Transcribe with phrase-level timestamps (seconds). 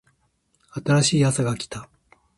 [0.71, 1.87] 新しいあさが来た